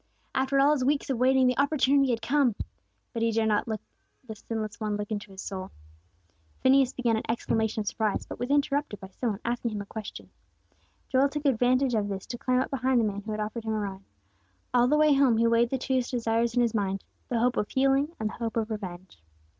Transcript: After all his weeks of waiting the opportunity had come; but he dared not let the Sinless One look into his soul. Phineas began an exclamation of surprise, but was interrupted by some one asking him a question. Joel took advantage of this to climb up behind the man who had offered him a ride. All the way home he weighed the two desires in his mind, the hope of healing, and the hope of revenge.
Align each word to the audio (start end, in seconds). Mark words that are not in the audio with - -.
After 0.33 0.59
all 0.59 0.71
his 0.71 0.83
weeks 0.83 1.11
of 1.11 1.19
waiting 1.19 1.45
the 1.45 1.59
opportunity 1.59 2.09
had 2.09 2.23
come; 2.23 2.55
but 3.13 3.21
he 3.21 3.31
dared 3.31 3.49
not 3.49 3.67
let 3.67 3.81
the 4.25 4.33
Sinless 4.35 4.79
One 4.79 4.97
look 4.97 5.11
into 5.11 5.29
his 5.31 5.43
soul. 5.43 5.69
Phineas 6.61 6.91
began 6.91 7.17
an 7.17 7.29
exclamation 7.29 7.81
of 7.81 7.87
surprise, 7.87 8.25
but 8.25 8.39
was 8.39 8.49
interrupted 8.49 8.99
by 8.99 9.09
some 9.09 9.29
one 9.29 9.39
asking 9.45 9.69
him 9.73 9.81
a 9.81 9.85
question. 9.85 10.31
Joel 11.09 11.29
took 11.29 11.45
advantage 11.45 11.93
of 11.93 12.07
this 12.07 12.25
to 12.25 12.37
climb 12.39 12.61
up 12.61 12.71
behind 12.71 12.99
the 12.99 13.05
man 13.05 13.21
who 13.21 13.29
had 13.29 13.39
offered 13.39 13.63
him 13.63 13.73
a 13.73 13.79
ride. 13.79 14.03
All 14.73 14.87
the 14.87 14.97
way 14.97 15.13
home 15.13 15.37
he 15.37 15.45
weighed 15.45 15.69
the 15.69 15.77
two 15.77 16.01
desires 16.01 16.55
in 16.55 16.63
his 16.63 16.73
mind, 16.73 17.03
the 17.29 17.37
hope 17.37 17.55
of 17.55 17.69
healing, 17.69 18.15
and 18.19 18.27
the 18.29 18.33
hope 18.33 18.57
of 18.57 18.71
revenge. 18.71 19.21